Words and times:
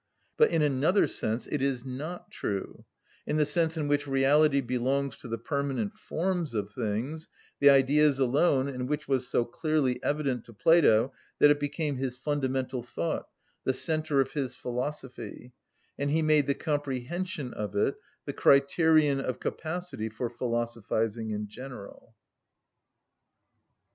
But 0.35 0.49
in 0.49 0.63
another 0.63 1.05
sense 1.05 1.45
it 1.45 1.61
is 1.61 1.85
not 1.85 2.31
true—in 2.31 3.37
the 3.37 3.45
sense 3.45 3.77
in 3.77 3.87
which 3.87 4.07
reality 4.07 4.59
belongs 4.59 5.15
to 5.19 5.27
the 5.27 5.37
permanent 5.37 5.93
forms 5.95 6.55
of 6.55 6.73
things, 6.73 7.29
the 7.59 7.69
Ideas 7.69 8.17
alone, 8.17 8.67
and 8.67 8.89
which 8.89 9.07
was 9.07 9.27
so 9.27 9.45
clearly 9.45 10.01
evident 10.03 10.45
to 10.45 10.53
Plato 10.53 11.13
that 11.37 11.51
it 11.51 11.59
became 11.59 11.97
his 11.97 12.17
fundamental 12.17 12.81
thought, 12.81 13.27
the 13.63 13.73
centre 13.73 14.19
of 14.19 14.33
his 14.33 14.55
philosophy; 14.55 15.51
and 15.99 16.09
he 16.09 16.23
made 16.23 16.47
the 16.47 16.55
comprehension 16.55 17.53
of 17.53 17.75
it 17.75 17.95
the 18.25 18.33
criterion 18.33 19.19
of 19.19 19.39
capacity 19.39 20.09
for 20.09 20.31
philosophising 20.31 21.29
in 21.29 21.47
general. 21.47 22.15